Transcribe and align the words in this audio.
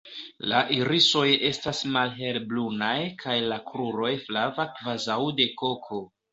La 0.51 0.61
irisoj 0.77 1.25
estas 1.49 1.81
malhelbrunaj 1.97 2.97
kaj 3.27 3.37
la 3.53 3.61
kruroj 3.69 4.11
flava 4.27 4.69
kvazaŭ 4.81 5.23
de 5.41 5.51
koko. 5.65 6.05